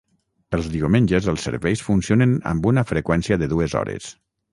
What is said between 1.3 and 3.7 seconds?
els serveis funcionen amb una freqüència de